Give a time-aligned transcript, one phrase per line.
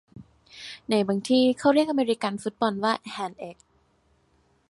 [0.89, 3.57] ในบางที่เขาเรียกอเมริกันฟุตบอลว่าแฮนด์เอ๊ก